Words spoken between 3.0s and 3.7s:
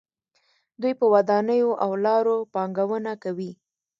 کوي.